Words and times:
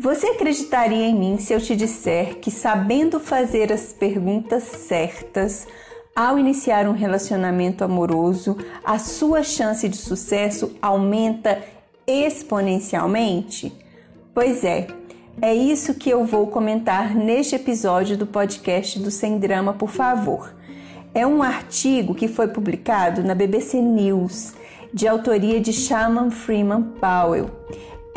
Você 0.00 0.28
acreditaria 0.28 1.08
em 1.08 1.14
mim 1.18 1.38
se 1.38 1.52
eu 1.52 1.60
te 1.60 1.74
disser 1.74 2.36
que, 2.36 2.52
sabendo 2.52 3.18
fazer 3.18 3.72
as 3.72 3.92
perguntas 3.92 4.62
certas, 4.62 5.66
ao 6.14 6.38
iniciar 6.38 6.86
um 6.86 6.92
relacionamento 6.92 7.82
amoroso, 7.82 8.56
a 8.84 8.96
sua 8.96 9.42
chance 9.42 9.88
de 9.88 9.96
sucesso 9.96 10.76
aumenta 10.80 11.60
exponencialmente? 12.06 13.72
Pois 14.32 14.62
é, 14.62 14.86
é 15.42 15.52
isso 15.52 15.94
que 15.94 16.08
eu 16.08 16.24
vou 16.24 16.46
comentar 16.46 17.12
neste 17.12 17.56
episódio 17.56 18.16
do 18.16 18.24
podcast 18.24 19.00
do 19.00 19.10
Sem 19.10 19.36
Drama, 19.36 19.72
por 19.72 19.90
favor. 19.90 20.54
É 21.12 21.26
um 21.26 21.42
artigo 21.42 22.14
que 22.14 22.28
foi 22.28 22.46
publicado 22.46 23.24
na 23.24 23.34
BBC 23.34 23.80
News, 23.80 24.54
de 24.94 25.08
autoria 25.08 25.60
de 25.60 25.72
Shaman 25.72 26.30
Freeman 26.30 26.82
Powell. 27.00 27.50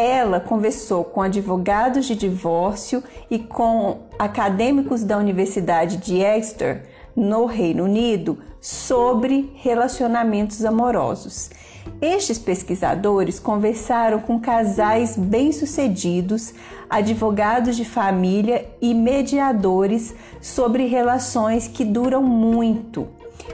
Ela 0.02 0.40
conversou 0.40 1.04
com 1.04 1.22
advogados 1.22 2.08
de 2.08 2.16
divórcio 2.16 3.04
e 3.30 3.38
com 3.38 4.00
acadêmicos 4.18 5.04
da 5.04 5.16
Universidade 5.16 5.98
de 5.98 6.24
Exeter, 6.24 6.86
no 7.16 7.46
Reino 7.46 7.84
Unido, 7.84 8.40
sobre 8.60 9.54
relacionamentos 9.58 10.66
amorosos. 10.66 11.52
Estes 12.02 12.40
pesquisadores 12.40 13.38
conversaram 13.40 14.20
com 14.20 14.40
casais 14.40 15.16
bem-sucedidos, 15.16 16.52
advogados 16.90 17.78
de 17.78 17.86
família 17.86 18.68
e 18.82 18.96
mediadores 18.96 20.16
sobre 20.42 20.88
relações 20.88 21.68
que 21.68 21.86
duram 21.86 22.24
muito. 22.24 23.08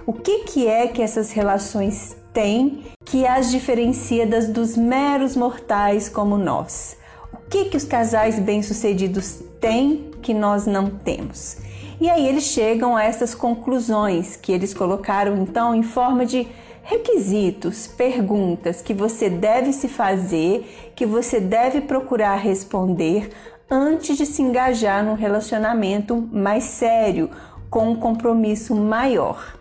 O 0.06 0.14
que, 0.14 0.46
que 0.46 0.66
é 0.66 0.88
que 0.88 1.02
essas 1.02 1.34
relações 1.34 2.16
têm 2.32 2.86
que 3.08 3.26
as 3.26 3.50
diferencia 3.50 4.28
das 4.28 4.50
dos 4.50 4.76
meros 4.76 5.36
mortais 5.36 6.10
como 6.10 6.38
nós? 6.38 6.98
O 7.34 7.50
que, 7.50 7.66
que 7.66 7.78
os 7.78 7.86
casais 7.86 8.38
bem-sucedidos 8.38 9.42
têm 9.62 10.12
que 10.22 10.34
nós 10.34 10.66
não 10.66 10.90
temos? 10.90 11.58
E 12.02 12.10
aí 12.10 12.28
eles 12.28 12.44
chegam 12.44 12.98
a 12.98 13.04
essas 13.06 13.34
conclusões 13.34 14.36
que 14.36 14.52
eles 14.52 14.74
colocaram 14.74 15.38
então 15.38 15.74
em 15.74 15.84
forma 15.84 16.26
de 16.26 16.48
requisitos, 16.84 17.88
perguntas 17.88 18.82
que 18.82 18.94
você 18.94 19.30
deve 19.30 19.72
se 19.72 19.88
fazer, 19.88 20.92
que 20.94 21.06
você 21.06 21.40
deve 21.40 21.80
procurar 21.80 22.36
responder 22.36 23.30
antes 23.72 24.18
de 24.18 24.26
se 24.26 24.42
engajar 24.42 25.04
num 25.04 25.16
relacionamento 25.16 26.28
mais 26.30 26.66
sério, 26.66 27.30
com 27.70 27.90
um 27.90 27.96
compromisso 27.96 28.76
maior. 28.76 29.57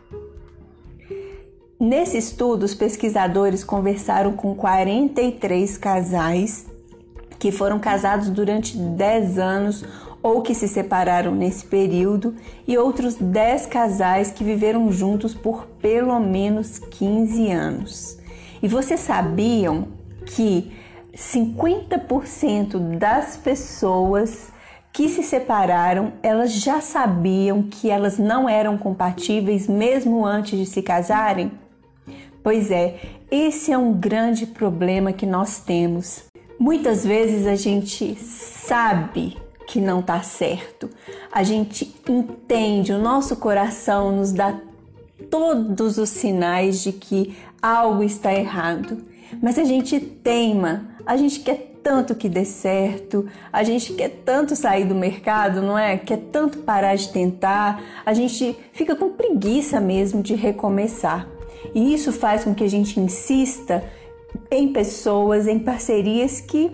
Nesse 1.78 2.16
estudo, 2.16 2.62
os 2.62 2.74
pesquisadores 2.74 3.62
conversaram 3.62 4.32
com 4.32 4.54
43 4.54 5.76
casais 5.76 6.66
que 7.38 7.52
foram 7.52 7.78
casados 7.78 8.30
durante 8.30 8.78
10 8.78 9.38
anos 9.38 9.84
ou 10.22 10.40
que 10.40 10.54
se 10.54 10.66
separaram 10.66 11.34
nesse 11.34 11.66
período, 11.66 12.34
e 12.66 12.76
outros 12.76 13.14
10 13.14 13.66
casais 13.66 14.30
que 14.30 14.42
viveram 14.42 14.90
juntos 14.90 15.34
por 15.34 15.66
pelo 15.80 16.18
menos 16.18 16.78
15 16.78 17.52
anos. 17.52 18.18
E 18.60 18.66
vocês 18.66 19.00
sabiam 19.00 19.86
que 20.24 20.72
50% 21.14 22.98
das 22.98 23.36
pessoas 23.36 24.50
que 24.92 25.08
se 25.08 25.22
separaram, 25.22 26.14
elas 26.22 26.52
já 26.52 26.80
sabiam 26.80 27.62
que 27.62 27.90
elas 27.90 28.18
não 28.18 28.48
eram 28.48 28.78
compatíveis 28.78 29.68
mesmo 29.68 30.24
antes 30.26 30.58
de 30.58 30.66
se 30.66 30.82
casarem? 30.82 31.52
Pois 32.46 32.70
é, 32.70 33.00
esse 33.28 33.72
é 33.72 33.76
um 33.76 33.92
grande 33.92 34.46
problema 34.46 35.12
que 35.12 35.26
nós 35.26 35.58
temos. 35.58 36.26
Muitas 36.56 37.04
vezes 37.04 37.44
a 37.44 37.56
gente 37.56 38.14
sabe 38.20 39.36
que 39.66 39.80
não 39.80 39.98
está 39.98 40.22
certo. 40.22 40.88
A 41.32 41.42
gente 41.42 41.92
entende, 42.08 42.92
o 42.92 43.02
nosso 43.02 43.34
coração 43.34 44.12
nos 44.12 44.30
dá 44.30 44.60
todos 45.28 45.98
os 45.98 46.08
sinais 46.08 46.84
de 46.84 46.92
que 46.92 47.36
algo 47.60 48.04
está 48.04 48.32
errado. 48.32 48.96
Mas 49.42 49.58
a 49.58 49.64
gente 49.64 49.98
teima, 49.98 50.86
a 51.04 51.16
gente 51.16 51.40
quer 51.40 51.74
tanto 51.82 52.14
que 52.14 52.28
dê 52.28 52.44
certo, 52.44 53.26
a 53.52 53.64
gente 53.64 53.92
quer 53.94 54.20
tanto 54.24 54.54
sair 54.54 54.84
do 54.84 54.94
mercado, 54.94 55.62
não 55.62 55.76
é? 55.76 55.96
Quer 55.96 56.18
tanto 56.30 56.58
parar 56.58 56.94
de 56.94 57.08
tentar, 57.08 57.82
a 58.06 58.14
gente 58.14 58.56
fica 58.72 58.94
com 58.94 59.10
preguiça 59.10 59.80
mesmo 59.80 60.22
de 60.22 60.36
recomeçar. 60.36 61.34
E 61.74 61.94
isso 61.94 62.12
faz 62.12 62.44
com 62.44 62.54
que 62.54 62.64
a 62.64 62.68
gente 62.68 62.98
insista 63.00 63.84
em 64.50 64.72
pessoas, 64.72 65.46
em 65.46 65.58
parcerias 65.58 66.40
que 66.40 66.70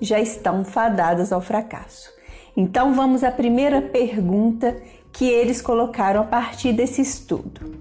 já 0.00 0.20
estão 0.20 0.64
fadadas 0.64 1.32
ao 1.32 1.40
fracasso. 1.40 2.10
Então 2.56 2.94
vamos 2.94 3.24
à 3.24 3.30
primeira 3.30 3.80
pergunta 3.80 4.76
que 5.12 5.26
eles 5.26 5.60
colocaram 5.60 6.22
a 6.22 6.24
partir 6.24 6.72
desse 6.72 7.00
estudo. 7.00 7.72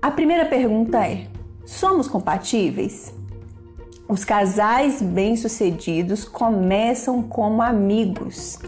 A 0.00 0.10
primeira 0.10 0.44
pergunta 0.46 1.06
é: 1.06 1.26
somos 1.64 2.08
compatíveis? 2.08 3.12
Os 4.08 4.24
casais 4.24 5.02
bem-sucedidos 5.02 6.24
começam 6.24 7.22
como 7.22 7.60
amigos. 7.60 8.58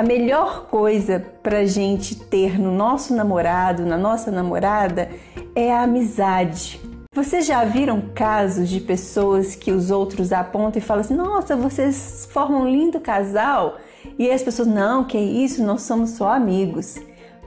A 0.00 0.02
melhor 0.02 0.68
coisa 0.70 1.22
para 1.42 1.58
a 1.58 1.66
gente 1.66 2.18
ter 2.18 2.58
no 2.58 2.72
nosso 2.72 3.14
namorado, 3.14 3.84
na 3.84 3.98
nossa 3.98 4.30
namorada, 4.30 5.10
é 5.54 5.70
a 5.70 5.82
amizade. 5.82 6.80
Vocês 7.14 7.44
já 7.44 7.62
viram 7.64 8.00
casos 8.14 8.70
de 8.70 8.80
pessoas 8.80 9.54
que 9.54 9.70
os 9.70 9.90
outros 9.90 10.32
apontam 10.32 10.80
e 10.80 10.82
falam 10.82 11.02
assim: 11.02 11.14
nossa, 11.14 11.54
vocês 11.54 12.26
formam 12.32 12.62
um 12.62 12.70
lindo 12.70 12.98
casal? 12.98 13.76
E 14.18 14.30
as 14.30 14.42
pessoas, 14.42 14.68
não, 14.68 15.04
que 15.04 15.18
isso, 15.18 15.62
nós 15.62 15.82
somos 15.82 16.12
só 16.12 16.32
amigos. 16.32 16.96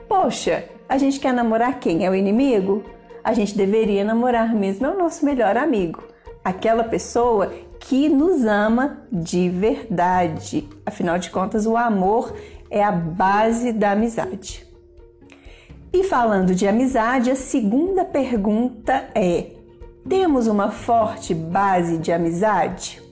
Poxa, 0.08 0.64
a 0.88 0.96
gente 0.96 1.18
quer 1.18 1.34
namorar 1.34 1.80
quem? 1.80 2.06
É 2.06 2.08
o 2.08 2.14
inimigo? 2.14 2.84
A 3.24 3.34
gente 3.34 3.56
deveria 3.56 4.04
namorar 4.04 4.54
mesmo, 4.54 4.86
é 4.86 4.90
o 4.90 4.96
nosso 4.96 5.24
melhor 5.24 5.56
amigo. 5.56 6.04
Aquela 6.44 6.84
pessoa 6.84 7.52
que 7.88 8.08
nos 8.08 8.44
ama 8.44 9.02
de 9.12 9.48
verdade. 9.48 10.68
Afinal 10.86 11.18
de 11.18 11.30
contas, 11.30 11.66
o 11.66 11.76
amor 11.76 12.34
é 12.70 12.82
a 12.82 12.92
base 12.92 13.72
da 13.72 13.92
amizade. 13.92 14.66
E 15.92 16.02
falando 16.04 16.54
de 16.54 16.66
amizade, 16.66 17.30
a 17.30 17.36
segunda 17.36 18.04
pergunta 18.04 19.08
é: 19.14 19.52
temos 20.08 20.46
uma 20.46 20.70
forte 20.70 21.34
base 21.34 21.98
de 21.98 22.10
amizade? 22.10 23.02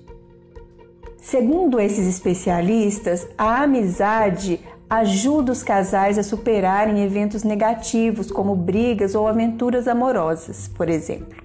Segundo 1.18 1.78
esses 1.78 2.08
especialistas, 2.08 3.28
a 3.38 3.62
amizade 3.62 4.58
ajuda 4.90 5.52
os 5.52 5.62
casais 5.62 6.18
a 6.18 6.22
superarem 6.22 7.04
eventos 7.04 7.44
negativos, 7.44 8.32
como 8.32 8.56
brigas 8.56 9.14
ou 9.14 9.28
aventuras 9.28 9.86
amorosas, 9.86 10.66
por 10.66 10.88
exemplo. 10.88 11.41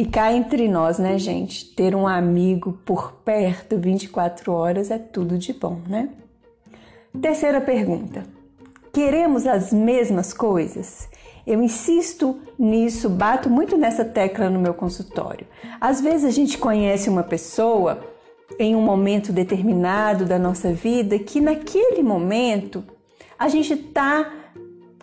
E 0.00 0.06
cá 0.06 0.32
entre 0.32 0.66
nós, 0.66 0.98
né, 0.98 1.18
gente? 1.18 1.74
Ter 1.74 1.94
um 1.94 2.08
amigo 2.08 2.72
por 2.86 3.12
perto 3.22 3.76
24 3.76 4.50
horas 4.50 4.90
é 4.90 4.96
tudo 4.96 5.36
de 5.36 5.52
bom, 5.52 5.78
né? 5.86 6.08
Terceira 7.20 7.60
pergunta: 7.60 8.24
queremos 8.94 9.46
as 9.46 9.74
mesmas 9.74 10.32
coisas? 10.32 11.06
Eu 11.46 11.62
insisto 11.62 12.40
nisso, 12.58 13.10
bato 13.10 13.50
muito 13.50 13.76
nessa 13.76 14.02
tecla 14.02 14.48
no 14.48 14.58
meu 14.58 14.72
consultório. 14.72 15.46
Às 15.78 16.00
vezes 16.00 16.24
a 16.24 16.30
gente 16.30 16.56
conhece 16.56 17.10
uma 17.10 17.22
pessoa 17.22 18.02
em 18.58 18.74
um 18.74 18.80
momento 18.80 19.34
determinado 19.34 20.24
da 20.24 20.38
nossa 20.38 20.72
vida 20.72 21.18
que 21.18 21.42
naquele 21.42 22.02
momento 22.02 22.82
a 23.38 23.48
gente 23.48 23.74
está 23.74 24.32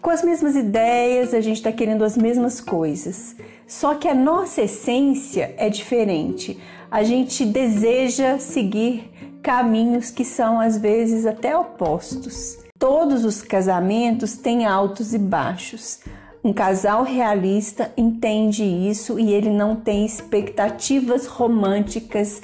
com 0.02 0.10
as 0.10 0.24
mesmas 0.24 0.56
ideias, 0.56 1.34
a 1.34 1.42
gente 1.42 1.58
está 1.58 1.72
querendo 1.72 2.04
as 2.04 2.18
mesmas 2.18 2.62
coisas. 2.62 3.36
Só 3.66 3.96
que 3.96 4.08
a 4.08 4.16
nossa 4.16 4.62
essência 4.62 5.54
é 5.58 5.70
diferente. 5.70 6.60
A 6.90 7.04
gente 7.04 7.46
deseja 7.46 8.40
seguir 8.40 9.12
caminhos 9.42 10.10
que 10.10 10.24
são 10.24 10.60
às 10.60 10.78
vezes 10.78 11.26
até 11.26 11.58
opostos. 11.58 12.58
Todos 12.80 13.26
os 13.26 13.42
casamentos 13.42 14.38
têm 14.38 14.66
altos 14.66 15.14
e 15.14 15.18
baixos. 15.18 16.00
Um 16.44 16.54
casal 16.54 17.04
realista 17.04 17.92
entende 17.98 18.64
isso 18.64 19.20
e 19.20 19.34
ele 19.34 19.50
não 19.50 19.76
tem 19.76 20.06
expectativas 20.06 21.26
românticas 21.26 22.42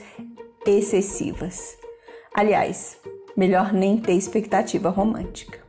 excessivas. 0.65 1.77
Aliás, 2.33 2.97
melhor 3.37 3.71
nem 3.71 3.97
ter 3.97 4.13
expectativa 4.13 4.89
romântica. 4.89 5.62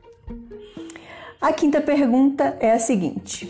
A 1.44 1.52
quinta 1.52 1.78
pergunta 1.78 2.56
é 2.58 2.72
a 2.72 2.78
seguinte: 2.78 3.46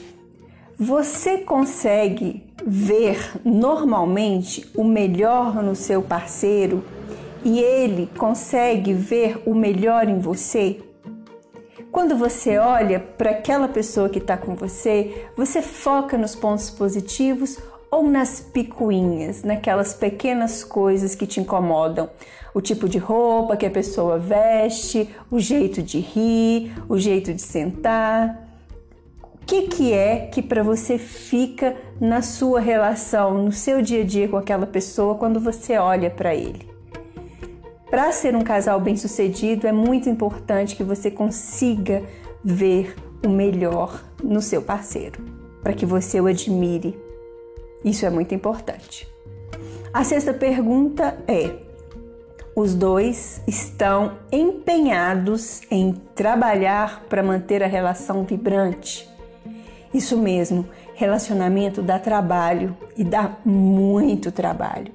Você 0.76 1.38
consegue 1.38 2.44
ver 2.66 3.40
normalmente 3.44 4.68
o 4.74 4.82
melhor 4.82 5.62
no 5.62 5.76
seu 5.76 6.02
parceiro 6.02 6.84
e 7.44 7.60
ele 7.60 8.10
consegue 8.18 8.92
ver 8.92 9.40
o 9.46 9.54
melhor 9.54 10.08
em 10.08 10.18
você? 10.18 10.80
Quando 11.92 12.16
você 12.16 12.58
olha 12.58 12.98
para 12.98 13.30
aquela 13.30 13.68
pessoa 13.68 14.08
que 14.08 14.18
está 14.18 14.36
com 14.36 14.56
você, 14.56 15.28
você 15.36 15.62
foca 15.62 16.18
nos 16.18 16.34
pontos 16.34 16.70
positivos 16.70 17.60
ou 17.90 18.02
nas 18.02 18.40
picuinhas, 18.40 19.42
naquelas 19.42 19.94
pequenas 19.94 20.64
coisas 20.64 21.14
que 21.14 21.26
te 21.26 21.40
incomodam? 21.40 22.08
O 22.52 22.60
tipo 22.60 22.88
de 22.88 22.98
roupa 22.98 23.56
que 23.56 23.66
a 23.66 23.70
pessoa 23.70 24.18
veste, 24.18 25.08
o 25.30 25.40
jeito 25.40 25.82
de 25.82 25.98
rir, 25.98 26.72
o 26.88 26.98
jeito 26.98 27.32
de 27.32 27.42
sentar. 27.42 28.48
O 29.22 29.46
que, 29.46 29.62
que 29.62 29.92
é 29.92 30.26
que 30.26 30.40
para 30.40 30.62
você 30.62 30.96
fica 30.96 31.76
na 32.00 32.22
sua 32.22 32.60
relação, 32.60 33.34
no 33.42 33.52
seu 33.52 33.82
dia 33.82 34.02
a 34.02 34.04
dia 34.04 34.28
com 34.28 34.36
aquela 34.36 34.66
pessoa 34.66 35.16
quando 35.16 35.38
você 35.38 35.76
olha 35.76 36.10
para 36.10 36.34
ele? 36.34 36.74
Para 37.90 38.10
ser 38.10 38.34
um 38.34 38.42
casal 38.42 38.80
bem-sucedido, 38.80 39.66
é 39.66 39.72
muito 39.72 40.08
importante 40.08 40.74
que 40.74 40.82
você 40.82 41.10
consiga 41.10 42.02
ver 42.42 42.96
o 43.24 43.28
melhor 43.28 44.02
no 44.22 44.42
seu 44.42 44.60
parceiro, 44.60 45.24
para 45.62 45.72
que 45.72 45.86
você 45.86 46.20
o 46.20 46.26
admire. 46.26 47.03
Isso 47.84 48.06
é 48.06 48.10
muito 48.10 48.34
importante. 48.34 49.06
A 49.92 50.02
sexta 50.02 50.32
pergunta 50.32 51.18
é: 51.28 51.54
os 52.56 52.74
dois 52.74 53.42
estão 53.46 54.12
empenhados 54.32 55.60
em 55.70 55.92
trabalhar 56.14 57.04
para 57.08 57.22
manter 57.22 57.62
a 57.62 57.66
relação 57.66 58.24
vibrante? 58.24 59.08
Isso 59.92 60.16
mesmo, 60.18 60.66
relacionamento 60.94 61.82
dá 61.82 61.98
trabalho 61.98 62.76
e 62.96 63.04
dá 63.04 63.36
muito 63.44 64.32
trabalho. 64.32 64.92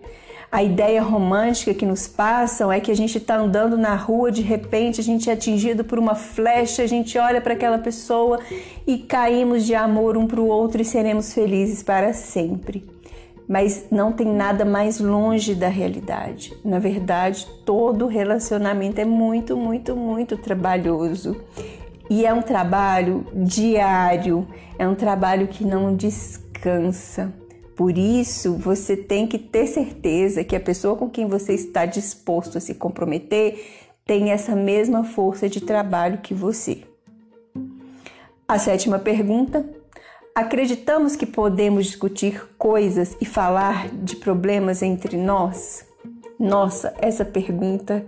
A 0.51 0.63
ideia 0.63 1.03
romântica 1.03 1.75
que 1.75 1.85
nos 1.85 2.07
passam 2.07 2.71
é 2.71 2.79
que 2.79 2.89
a 2.89 2.95
gente 2.95 3.19
está 3.19 3.37
andando 3.37 3.77
na 3.77 3.93
rua, 3.95 4.31
de 4.31 4.41
repente 4.41 4.99
a 4.99 5.03
gente 5.03 5.29
é 5.29 5.33
atingido 5.33 5.83
por 5.83 5.99
uma 5.99 6.15
flecha, 6.15 6.81
a 6.81 6.87
gente 6.87 7.19
olha 7.19 7.39
para 7.39 7.53
aquela 7.53 7.77
pessoa 7.77 8.39
e 8.87 8.97
caímos 8.97 9.63
de 9.63 9.75
amor 9.75 10.17
um 10.17 10.25
para 10.25 10.41
o 10.41 10.47
outro 10.47 10.81
e 10.81 10.85
seremos 10.85 11.33
felizes 11.33 11.83
para 11.83 12.13
sempre. 12.13 12.83
Mas 13.47 13.85
não 13.91 14.11
tem 14.11 14.25
nada 14.25 14.65
mais 14.65 14.99
longe 14.99 15.53
da 15.53 15.67
realidade. 15.67 16.51
Na 16.65 16.79
verdade, 16.79 17.45
todo 17.63 18.07
relacionamento 18.07 18.99
é 18.99 19.05
muito, 19.05 19.55
muito, 19.55 19.95
muito 19.95 20.35
trabalhoso. 20.35 21.39
E 22.09 22.25
é 22.25 22.33
um 22.33 22.41
trabalho 22.41 23.23
diário, 23.35 24.47
é 24.79 24.87
um 24.87 24.95
trabalho 24.95 25.47
que 25.47 25.63
não 25.63 25.95
descansa. 25.95 27.31
Por 27.79 27.97
isso, 27.97 28.57
você 28.57 28.97
tem 28.97 29.25
que 29.25 29.39
ter 29.39 29.65
certeza 29.65 30.43
que 30.43 30.53
a 30.53 30.59
pessoa 30.59 30.97
com 30.97 31.09
quem 31.09 31.27
você 31.27 31.53
está 31.53 31.85
disposto 31.85 32.57
a 32.57 32.59
se 32.59 32.75
comprometer 32.75 33.85
tem 34.05 34.31
essa 34.31 34.53
mesma 34.53 35.05
força 35.05 35.47
de 35.47 35.61
trabalho 35.61 36.17
que 36.17 36.33
você. 36.33 36.83
A 38.45 38.59
sétima 38.59 38.99
pergunta: 38.99 39.65
acreditamos 40.35 41.15
que 41.15 41.25
podemos 41.25 41.85
discutir 41.85 42.49
coisas 42.57 43.15
e 43.21 43.25
falar 43.25 43.87
de 43.87 44.17
problemas 44.17 44.81
entre 44.81 45.15
nós? 45.15 45.85
Nossa, 46.37 46.93
essa 46.99 47.23
pergunta 47.23 48.05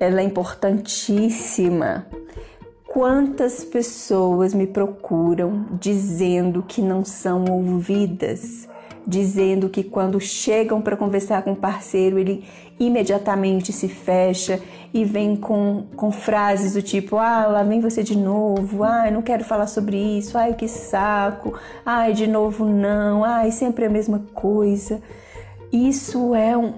ela 0.00 0.20
é 0.20 0.24
importantíssima. 0.24 2.08
Quantas 2.88 3.62
pessoas 3.62 4.52
me 4.52 4.66
procuram 4.66 5.64
dizendo 5.80 6.64
que 6.64 6.82
não 6.82 7.04
são 7.04 7.44
ouvidas, 7.44 8.66
dizendo 9.06 9.68
que 9.68 9.84
quando 9.84 10.20
chegam 10.20 10.80
para 10.80 10.96
conversar 10.96 11.42
com 11.42 11.52
o 11.52 11.56
parceiro, 11.56 12.18
ele 12.18 12.44
imediatamente 12.78 13.72
se 13.72 13.88
fecha 13.88 14.60
e 14.92 15.04
vem 15.04 15.36
com, 15.36 15.84
com 15.94 16.10
frases 16.10 16.72
do 16.72 16.82
tipo: 16.82 17.16
Ah, 17.16 17.46
lá 17.46 17.62
vem 17.62 17.80
você 17.80 18.02
de 18.02 18.16
novo, 18.16 18.82
ai, 18.82 19.10
não 19.10 19.22
quero 19.22 19.44
falar 19.44 19.66
sobre 19.66 19.96
isso, 19.96 20.36
ai, 20.36 20.54
que 20.54 20.66
saco, 20.66 21.54
ai, 21.84 22.12
de 22.12 22.26
novo 22.26 22.64
não, 22.64 23.24
ai, 23.24 23.50
sempre 23.50 23.84
a 23.84 23.90
mesma 23.90 24.24
coisa. 24.34 25.00
Isso 25.72 26.34
é 26.34 26.56
um, 26.56 26.72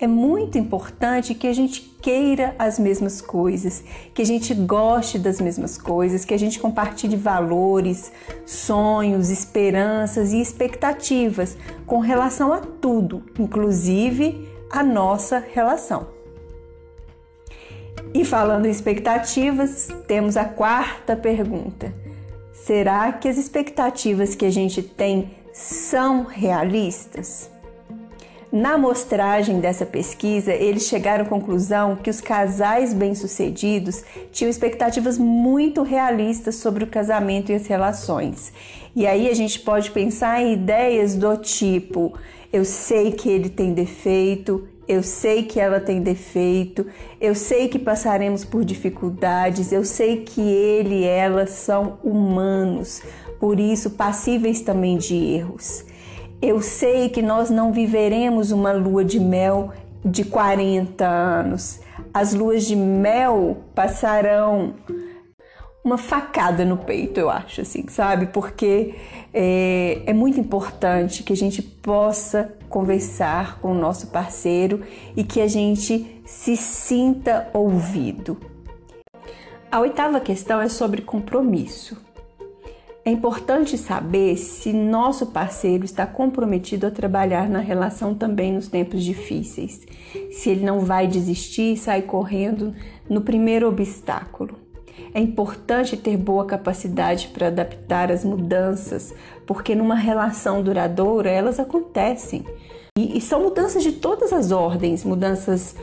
é 0.00 0.06
muito 0.06 0.56
importante 0.56 1.34
que 1.34 1.46
a 1.46 1.52
gente 1.52 1.80
queira 2.00 2.54
as 2.58 2.78
mesmas 2.78 3.20
coisas, 3.20 3.82
que 4.14 4.22
a 4.22 4.24
gente 4.24 4.54
goste 4.54 5.18
das 5.18 5.40
mesmas 5.40 5.76
coisas, 5.76 6.24
que 6.24 6.32
a 6.32 6.38
gente 6.38 6.60
compartilhe 6.60 7.16
valores, 7.16 8.12
sonhos, 8.46 9.28
esperanças 9.28 10.32
e 10.32 10.40
expectativas 10.40 11.56
com 11.84 11.98
relação 11.98 12.52
a 12.52 12.60
tudo, 12.60 13.24
inclusive 13.38 14.48
a 14.70 14.82
nossa 14.82 15.44
relação. 15.52 16.06
E 18.14 18.24
falando 18.24 18.66
em 18.66 18.70
expectativas, 18.70 19.88
temos 20.06 20.36
a 20.36 20.44
quarta 20.44 21.16
pergunta: 21.16 21.92
será 22.52 23.12
que 23.12 23.28
as 23.28 23.36
expectativas 23.36 24.34
que 24.34 24.46
a 24.46 24.50
gente 24.50 24.82
tem 24.82 25.30
são 25.52 26.22
realistas? 26.22 27.50
Na 28.50 28.74
amostragem 28.74 29.60
dessa 29.60 29.84
pesquisa, 29.84 30.54
eles 30.54 30.84
chegaram 30.84 31.24
à 31.24 31.28
conclusão 31.28 31.96
que 31.96 32.08
os 32.08 32.18
casais 32.18 32.94
bem-sucedidos 32.94 34.02
tinham 34.32 34.48
expectativas 34.48 35.18
muito 35.18 35.82
realistas 35.82 36.54
sobre 36.54 36.82
o 36.82 36.86
casamento 36.86 37.52
e 37.52 37.54
as 37.54 37.66
relações. 37.66 38.50
E 38.96 39.06
aí 39.06 39.28
a 39.28 39.34
gente 39.34 39.60
pode 39.60 39.90
pensar 39.90 40.40
em 40.40 40.54
ideias 40.54 41.14
do 41.14 41.36
tipo: 41.36 42.14
eu 42.50 42.64
sei 42.64 43.12
que 43.12 43.28
ele 43.28 43.50
tem 43.50 43.74
defeito, 43.74 44.66
eu 44.88 45.02
sei 45.02 45.42
que 45.42 45.60
ela 45.60 45.78
tem 45.78 46.00
defeito, 46.00 46.86
eu 47.20 47.34
sei 47.34 47.68
que 47.68 47.78
passaremos 47.78 48.46
por 48.46 48.64
dificuldades, 48.64 49.72
eu 49.72 49.84
sei 49.84 50.22
que 50.22 50.40
ele 50.40 51.00
e 51.00 51.04
ela 51.04 51.46
são 51.46 51.98
humanos, 52.02 53.02
por 53.38 53.60
isso 53.60 53.90
passíveis 53.90 54.62
também 54.62 54.96
de 54.96 55.14
erros. 55.14 55.84
Eu 56.40 56.62
sei 56.62 57.08
que 57.08 57.20
nós 57.20 57.50
não 57.50 57.72
viveremos 57.72 58.52
uma 58.52 58.72
lua 58.72 59.04
de 59.04 59.18
mel 59.18 59.72
de 60.04 60.24
40 60.24 61.04
anos. 61.04 61.80
As 62.14 62.32
luas 62.32 62.64
de 62.64 62.76
mel 62.76 63.58
passarão 63.74 64.74
uma 65.84 65.98
facada 65.98 66.64
no 66.64 66.76
peito, 66.76 67.18
eu 67.18 67.30
acho, 67.30 67.62
assim, 67.62 67.86
sabe? 67.88 68.26
Porque 68.26 68.94
é, 69.32 70.02
é, 70.06 70.12
muito 70.12 70.38
importante 70.38 71.22
que 71.22 71.32
a 71.32 71.36
gente 71.36 71.62
possa 71.62 72.54
conversar 72.68 73.58
com 73.60 73.72
o 73.72 73.74
nosso 73.74 74.08
parceiro 74.08 74.82
e 75.16 75.24
que 75.24 75.40
a 75.40 75.48
gente 75.48 76.22
se 76.24 76.56
sinta 76.56 77.48
ouvido. 77.52 78.38
A 79.70 79.80
oitava 79.80 80.20
questão 80.20 80.60
é 80.60 80.68
sobre 80.68 81.02
compromisso. 81.02 81.96
É 83.08 83.10
importante 83.10 83.78
saber 83.78 84.36
se 84.36 84.70
nosso 84.70 85.28
parceiro 85.28 85.82
está 85.82 86.06
comprometido 86.06 86.86
a 86.86 86.90
trabalhar 86.90 87.48
na 87.48 87.58
relação 87.58 88.14
também 88.14 88.52
nos 88.52 88.68
tempos 88.68 89.02
difíceis, 89.02 89.80
se 90.30 90.50
ele 90.50 90.62
não 90.62 90.80
vai 90.80 91.06
desistir 91.06 91.72
e 91.72 91.76
sair 91.78 92.02
correndo 92.02 92.74
no 93.08 93.22
primeiro 93.22 93.66
obstáculo. 93.66 94.58
É 95.14 95.20
importante 95.22 95.96
ter 95.96 96.18
boa 96.18 96.44
capacidade 96.44 97.28
para 97.28 97.46
adaptar 97.46 98.12
as 98.12 98.26
mudanças, 98.26 99.14
porque 99.46 99.74
numa 99.74 99.94
relação 99.94 100.62
duradoura 100.62 101.30
elas 101.30 101.58
acontecem. 101.58 102.44
E, 102.98 103.16
e 103.16 103.22
são 103.22 103.42
mudanças 103.42 103.82
de 103.82 103.92
todas 103.92 104.34
as 104.34 104.52
ordens 104.52 105.02
mudanças 105.02 105.74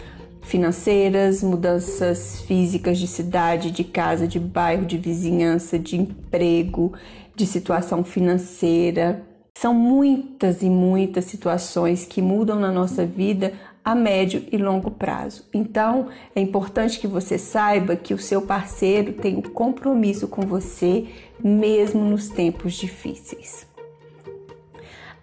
financeiras, 0.45 1.43
mudanças 1.43 2.41
físicas 2.41 2.97
de 2.97 3.07
cidade, 3.07 3.71
de 3.71 3.83
casa, 3.83 4.27
de 4.27 4.39
bairro, 4.39 4.85
de 4.85 4.97
vizinhança, 4.97 5.77
de 5.77 5.97
emprego, 5.97 6.93
de 7.35 7.45
situação 7.45 8.03
financeira. 8.03 9.23
São 9.57 9.73
muitas 9.73 10.61
e 10.61 10.69
muitas 10.69 11.25
situações 11.25 12.05
que 12.05 12.21
mudam 12.21 12.59
na 12.59 12.71
nossa 12.71 13.05
vida 13.05 13.53
a 13.83 13.93
médio 13.93 14.43
e 14.51 14.57
longo 14.57 14.91
prazo. 14.91 15.45
Então, 15.53 16.07
é 16.35 16.41
importante 16.41 16.99
que 16.99 17.07
você 17.07 17.37
saiba 17.37 17.95
que 17.95 18.13
o 18.13 18.19
seu 18.19 18.41
parceiro 18.41 19.13
tem 19.13 19.37
um 19.37 19.41
compromisso 19.41 20.27
com 20.27 20.41
você, 20.41 21.05
mesmo 21.43 22.03
nos 22.03 22.29
tempos 22.29 22.73
difíceis. 22.73 23.67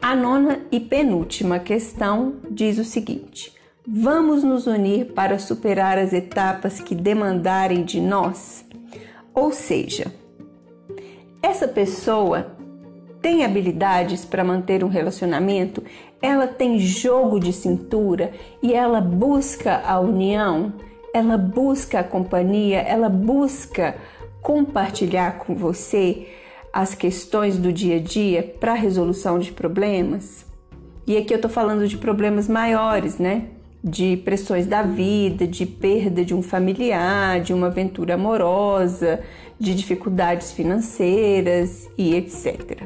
A 0.01 0.17
nona 0.17 0.61
e 0.71 0.81
penúltima 0.81 1.59
questão 1.59 2.37
diz 2.51 2.79
o 2.79 2.85
seguinte: 2.85 3.53
Vamos 3.85 4.45
nos 4.45 4.69
unir 4.69 5.07
para 5.07 5.41
superar 5.41 5.99
as 5.99 6.13
etapas 6.13 6.79
que 6.79 6.95
demandarem 6.95 7.83
de 7.83 8.01
nós? 8.01 8.65
Ou 9.35 9.51
seja, 9.51 10.07
essa 11.43 11.67
pessoa 11.67 12.57
tem 13.21 13.45
habilidades 13.45 14.25
para 14.25 14.45
manter 14.45 14.85
um 14.85 14.89
relacionamento, 14.89 15.83
ela 16.23 16.47
tem 16.47 16.79
jogo 16.79 17.41
de 17.41 17.53
cintura 17.53 18.31
e 18.63 18.73
ela 18.73 19.01
busca 19.01 19.83
a 19.85 19.99
união, 19.99 20.75
ela 21.13 21.37
busca 21.37 21.99
a 21.99 22.05
companhia, 22.05 22.79
ela 22.79 23.09
busca 23.09 23.97
compartilhar 24.41 25.39
com 25.39 25.57
você 25.57 26.29
as 26.73 26.95
questões 26.95 27.59
do 27.59 27.73
dia 27.73 27.97
a 27.97 28.01
dia 28.01 28.45
para 28.61 28.75
resolução 28.75 29.41
de 29.41 29.51
problemas. 29.51 30.47
E 31.05 31.17
aqui 31.17 31.35
eu 31.35 31.37
estou 31.37 31.51
falando 31.51 31.89
de 31.89 31.99
problemas 31.99 32.47
maiores, 32.47 33.19
né? 33.19 33.49
De 33.83 34.17
pressões 34.19 34.67
da 34.67 34.83
vida, 34.83 35.47
de 35.47 35.67
perda 35.67 36.25
de 36.25 36.35
um 36.35 36.43
familiar, 36.43 37.41
de 37.41 37.53
uma 37.53 37.67
aventura 37.67 38.15
amorosa, 38.15 39.21
de 39.59 39.75
dificuldades 39.75 40.53
financeiras 40.53 41.89
e 41.99 42.15
etc. 42.15 42.83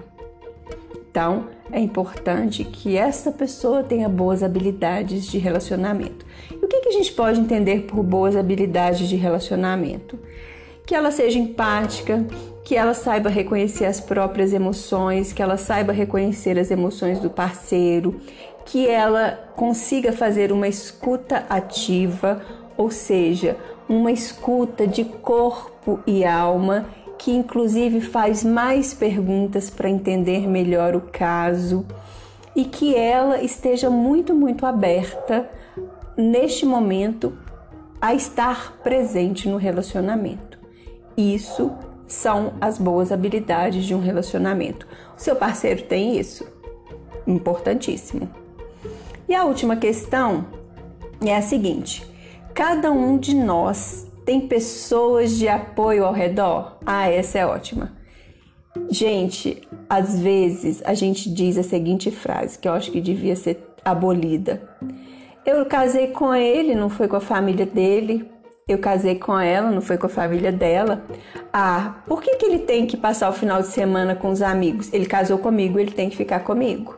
Então, 1.11 1.49
é 1.73 1.81
importante 1.81 2.63
que 2.65 2.97
essa 2.97 3.33
pessoa 3.33 3.83
tenha 3.83 4.09
boas 4.09 4.43
habilidades 4.43 5.27
de 5.27 5.39
relacionamento. 5.39 6.25
E 6.51 6.65
o 6.65 6.69
que, 6.69 6.81
que 6.81 6.89
a 6.89 6.93
gente 6.93 7.13
pode 7.13 7.41
entender 7.41 7.83
por 7.83 8.03
boas 8.03 8.37
habilidades 8.37 9.09
de 9.09 9.17
relacionamento? 9.17 10.19
Que 10.87 10.95
ela 10.95 11.11
seja 11.11 11.39
empática, 11.39 12.25
que 12.65 12.77
ela 12.77 12.95
saiba 12.95 13.29
reconhecer 13.31 13.87
as 13.87 14.01
próprias 14.01 14.53
emoções, 14.53 15.33
que 15.33 15.43
ela 15.43 15.57
saiba 15.57 15.93
reconhecer 15.93 16.59
as 16.59 16.71
emoções 16.71 17.19
do 17.19 17.31
parceiro, 17.31 18.21
que 18.67 18.87
ela 18.89 19.49
consiga 19.55 20.13
fazer 20.13 20.53
uma 20.53 20.69
escuta 20.69 21.47
ativa, 21.49 22.43
ou 22.77 22.91
seja, 22.91 23.57
uma 23.89 24.11
escuta 24.11 24.87
de 24.87 25.05
corpo 25.05 26.01
e 26.07 26.25
alma 26.25 26.87
que 27.17 27.31
inclusive 27.31 28.01
faz 28.01 28.45
mais 28.45 28.93
perguntas 28.93 29.71
para 29.71 29.89
entender 29.89 30.47
melhor 30.47 30.95
o 30.95 31.01
caso 31.01 31.87
e 32.55 32.65
que 32.65 32.95
ela 32.95 33.41
esteja 33.41 33.89
muito, 33.89 34.35
muito 34.35 34.67
aberta 34.67 35.49
neste 36.17 36.67
momento 36.67 37.37
a 38.01 38.15
estar 38.15 38.79
presente 38.83 39.49
no 39.49 39.57
relacionamento. 39.57 40.59
Isso 41.17 41.73
são 42.07 42.55
as 42.61 42.79
boas 42.79 43.11
habilidades 43.11 43.85
de 43.85 43.95
um 43.95 44.01
relacionamento. 44.01 44.87
O 45.17 45.21
seu 45.21 45.37
parceiro 45.37 45.83
tem 45.83 46.19
isso? 46.19 46.47
Importantíssimo. 47.27 48.46
E 49.29 49.35
a 49.35 49.45
última 49.45 49.77
questão 49.77 50.47
é 51.25 51.35
a 51.37 51.43
seguinte: 51.43 52.07
cada 52.55 52.91
um 52.91 53.19
de 53.19 53.35
nós 53.35 54.07
tem 54.25 54.47
pessoas 54.47 55.37
de 55.37 55.49
apoio 55.49 56.05
ao 56.05 56.13
redor? 56.13 56.79
Ah, 56.85 57.09
essa 57.09 57.39
é 57.39 57.47
ótima. 57.47 57.93
Gente, 58.91 59.63
às 59.89 60.19
vezes 60.19 60.83
a 60.85 60.95
gente 60.95 61.31
diz 61.31 61.57
a 61.57 61.63
seguinte 61.63 62.11
frase, 62.11 62.59
que 62.59 62.69
eu 62.69 62.73
acho 62.73 62.91
que 62.91 63.01
devia 63.01 63.35
ser 63.35 63.59
abolida. 63.85 64.63
Eu 65.45 65.65
casei 65.67 66.09
com 66.09 66.35
ele, 66.35 66.75
não 66.75 66.91
foi 66.91 67.09
com 67.09 67.17
a 67.17 67.21
família 67.21 67.65
dele. 67.65 68.29
Eu 68.69 68.79
casei 68.79 69.15
com 69.15 69.39
ela, 69.39 69.71
não 69.71 69.81
foi 69.81 69.97
com 69.97 70.07
a 70.07 70.11
família 70.11 70.51
dela. 70.51 71.05
Ah, 71.53 72.03
por 72.05 72.21
que, 72.21 72.35
que 72.35 72.47
ele 72.47 72.59
tem 72.59 72.85
que 72.85 72.97
passar 72.97 73.29
o 73.29 73.33
final 73.33 73.63
de 73.63 73.69
semana 73.69 74.17
com 74.17 74.29
os 74.29 74.43
amigos? 74.43 74.93
Ele 74.93 75.07
casou 75.07 75.39
comigo, 75.39 75.79
ele 75.79 75.93
tem 75.93 76.11
que 76.11 76.17
ficar 76.17 76.41
comigo. 76.41 76.97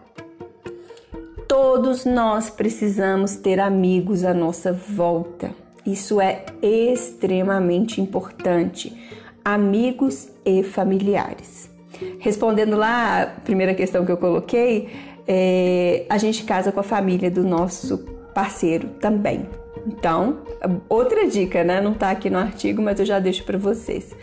Todos 1.49 2.05
nós 2.05 2.51
precisamos 2.51 3.37
ter 3.37 3.59
amigos 3.59 4.23
à 4.23 4.35
nossa 4.35 4.71
volta. 4.71 5.51
Isso 5.85 6.21
é 6.21 6.45
extremamente 6.61 8.03
importante. 8.03 8.95
Amigos 9.43 10.29
e 10.45 10.63
familiares. 10.63 11.71
Respondendo 12.19 12.77
lá 12.77 13.23
a 13.23 13.27
primeira 13.27 13.73
questão 13.73 14.05
que 14.05 14.13
eu 14.13 14.19
coloquei, 14.19 14.91
é, 15.27 16.05
a 16.11 16.19
gente 16.19 16.45
casa 16.45 16.71
com 16.71 16.81
a 16.81 16.83
família 16.83 17.31
do 17.31 17.43
nosso 17.43 17.97
parceiro 18.35 18.89
também. 19.01 19.49
Então, 19.87 20.41
outra 20.87 21.27
dica, 21.27 21.65
né? 21.65 21.81
Não 21.81 21.93
está 21.93 22.11
aqui 22.11 22.29
no 22.29 22.39
artigo, 22.39 22.83
mas 22.83 23.01
eu 23.01 23.07
já 23.07 23.19
deixo 23.19 23.43
para 23.45 23.57
vocês. 23.57 24.15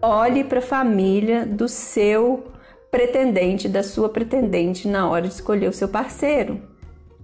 Olhe 0.00 0.44
para 0.44 0.60
a 0.60 0.62
família 0.62 1.44
do 1.44 1.66
seu 1.66 2.44
pretendente, 2.90 3.68
da 3.68 3.82
sua 3.82 4.08
pretendente 4.08 4.88
na 4.88 5.08
hora 5.08 5.28
de 5.28 5.34
escolher 5.34 5.68
o 5.68 5.72
seu 5.72 5.88
parceiro, 5.88 6.60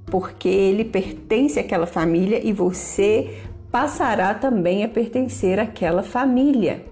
porque 0.07 0.49
ele 0.49 0.85
pertence 0.85 1.59
àquela 1.59 1.87
família 1.87 2.41
e 2.43 2.53
você 2.53 3.43
passará 3.71 4.33
também 4.35 4.85
a 4.85 4.89
pertencer 4.89 5.59
àquela 5.59 6.03
família. 6.03 6.85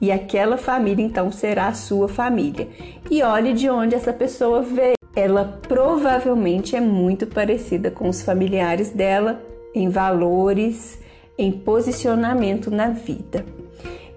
E 0.00 0.12
aquela 0.12 0.56
família 0.56 1.04
então 1.04 1.32
será 1.32 1.66
a 1.66 1.74
sua 1.74 2.08
família. 2.08 2.68
E 3.10 3.22
olhe 3.22 3.52
de 3.52 3.68
onde 3.68 3.96
essa 3.96 4.12
pessoa 4.12 4.62
veio. 4.62 4.94
Ela 5.16 5.58
provavelmente 5.66 6.76
é 6.76 6.80
muito 6.80 7.26
parecida 7.26 7.90
com 7.90 8.08
os 8.08 8.22
familiares 8.22 8.90
dela 8.90 9.42
em 9.74 9.88
valores, 9.88 11.00
em 11.36 11.50
posicionamento 11.50 12.70
na 12.70 12.90
vida. 12.90 13.44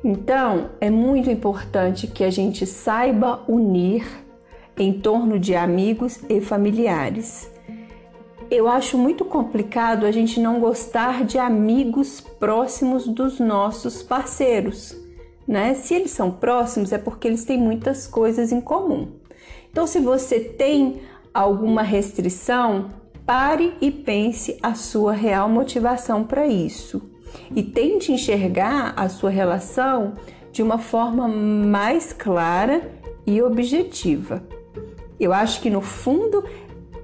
Então, 0.04 0.72
é 0.80 0.90
muito 0.90 1.30
importante 1.30 2.08
que 2.08 2.24
a 2.24 2.32
gente 2.32 2.66
saiba 2.66 3.44
unir 3.48 4.06
em 4.78 4.94
torno 4.94 5.38
de 5.38 5.56
amigos 5.56 6.20
e 6.30 6.42
familiares 6.42 7.52
eu 8.52 8.68
acho 8.68 8.98
muito 8.98 9.24
complicado 9.24 10.06
a 10.06 10.12
gente 10.12 10.38
não 10.38 10.60
gostar 10.60 11.24
de 11.24 11.40
amigos 11.40 12.20
próximos 12.20 13.08
dos 13.08 13.40
nossos 13.40 14.04
parceiros, 14.04 14.94
né? 15.48 15.74
Se 15.74 15.94
eles 15.94 16.12
são 16.12 16.30
próximos 16.30 16.92
é 16.92 16.98
porque 16.98 17.30
eles 17.30 17.46
têm 17.46 17.58
muitas 17.58 18.06
coisas 18.06 18.52
em 18.52 18.60
comum. 18.60 19.08
Então, 19.72 19.88
se 19.88 20.02
você 20.02 20.42
tem 20.42 21.02
alguma 21.34 21.82
restrição, 21.82 22.90
pare 23.26 23.74
e 23.80 23.90
pense 23.90 24.60
a 24.62 24.76
sua 24.76 25.14
real 25.14 25.48
motivação 25.48 26.26
para 26.26 26.46
isso 26.46 27.11
e 27.56 27.64
tente 27.64 28.12
enxergar 28.12 28.94
a 28.96 29.10
sua 29.10 29.30
relação 29.30 30.14
de 30.52 30.62
uma 30.62 30.78
forma 30.78 31.28
mais 31.28 32.14
clara 32.14 32.92
e 33.26 33.42
objetiva. 33.42 34.44
Eu 35.20 35.32
acho 35.32 35.62
que 35.62 35.70
no 35.70 35.82
fundo 35.82 36.44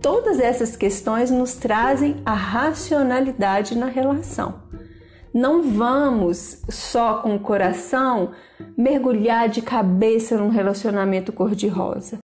Todas 0.02 0.40
essas 0.40 0.76
questões 0.76 1.32
nos 1.32 1.56
trazem 1.56 2.18
a 2.26 2.34
racionalidade 2.34 3.78
na 3.78 3.88
relação. 3.88 4.62
Não 5.34 5.62
vamos 5.64 6.62
só 6.70 7.16
com 7.16 7.36
o 7.36 7.40
coração 7.40 8.32
mergulhar 8.78 9.50
de 9.50 9.62
cabeça 9.62 10.38
num 10.38 10.50
relacionamento 10.50 11.34
cor-de-rosa. 11.34 12.20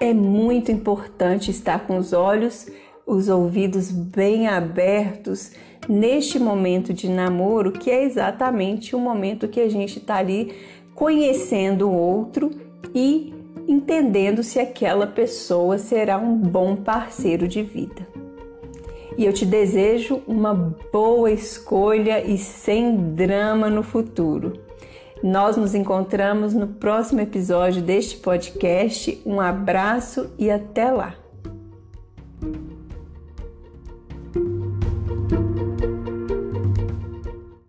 É 0.00 0.12
muito 0.12 0.72
importante 0.72 1.50
estar 1.50 1.86
com 1.86 1.96
os 1.96 2.12
olhos, 2.12 2.66
os 3.06 3.28
ouvidos 3.28 3.90
bem 3.90 4.48
abertos 4.48 5.52
neste 5.88 6.38
momento 6.38 6.92
de 6.92 7.08
namoro, 7.08 7.72
que 7.72 7.90
é 7.90 8.04
exatamente 8.04 8.94
o 8.94 8.98
momento 8.98 9.48
que 9.48 9.60
a 9.60 9.68
gente 9.68 9.98
está 9.98 10.16
ali 10.16 10.54
conhecendo 10.94 11.88
o 11.88 11.94
outro 11.94 12.50
e 12.94 13.32
entendendo 13.66 14.42
se 14.42 14.60
aquela 14.60 15.06
pessoa 15.06 15.78
será 15.78 16.18
um 16.18 16.36
bom 16.36 16.76
parceiro 16.76 17.48
de 17.48 17.62
vida. 17.62 18.06
E 19.16 19.24
eu 19.24 19.32
te 19.32 19.46
desejo 19.46 20.22
uma 20.26 20.54
boa 20.92 21.30
escolha 21.30 22.24
e 22.24 22.36
sem 22.36 23.14
drama 23.14 23.70
no 23.70 23.82
futuro. 23.82 24.54
Nós 25.22 25.56
nos 25.56 25.74
encontramos 25.74 26.52
no 26.52 26.66
próximo 26.66 27.20
episódio 27.20 27.80
deste 27.80 28.16
podcast. 28.16 29.22
Um 29.24 29.40
abraço 29.40 30.30
e 30.38 30.50
até 30.50 30.90
lá! 30.90 31.14